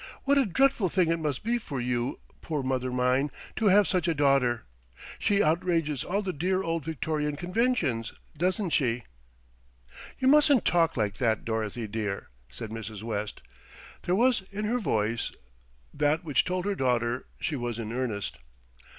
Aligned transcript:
"What 0.23 0.39
a 0.39 0.47
dreadful 0.47 0.89
thing 0.89 1.11
it 1.11 1.19
must 1.19 1.43
be 1.43 1.59
for 1.59 1.79
you, 1.79 2.19
poor 2.41 2.63
mother 2.63 2.89
mine, 2.91 3.29
to 3.55 3.67
have 3.67 3.87
such 3.87 4.07
a 4.07 4.15
daughter! 4.15 4.63
She 5.19 5.43
outrages 5.43 6.03
all 6.03 6.23
the 6.23 6.33
dear 6.33 6.63
old 6.63 6.83
Victorian 6.83 7.35
conventions, 7.35 8.11
doesn't 8.35 8.71
she?" 8.71 9.03
"You 10.17 10.27
mustn't 10.27 10.65
talk 10.65 10.97
like 10.97 11.17
that, 11.19 11.45
Dorothy 11.45 11.85
dear," 11.85 12.29
said 12.49 12.71
Mrs. 12.71 13.03
West. 13.03 13.41
There 14.01 14.15
was 14.15 14.41
in 14.51 14.65
her 14.65 14.79
voice 14.79 15.33
that 15.93 16.23
which 16.23 16.45
told 16.45 16.65
her 16.65 16.73
daughter 16.73 17.27
she 17.39 17.55
was 17.55 17.77
in 17.77 17.93
earnest. 17.93 18.37